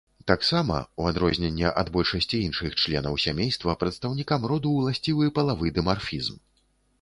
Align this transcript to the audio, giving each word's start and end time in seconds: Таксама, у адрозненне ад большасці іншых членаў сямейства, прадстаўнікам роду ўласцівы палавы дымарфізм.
Таксама, 0.29 0.75
у 1.01 1.09
адрозненне 1.09 1.67
ад 1.81 1.91
большасці 1.97 2.39
іншых 2.45 2.71
членаў 2.85 3.19
сямейства, 3.25 3.77
прадстаўнікам 3.85 4.49
роду 4.53 4.73
ўласцівы 4.79 5.31
палавы 5.37 5.75
дымарфізм. 5.79 6.35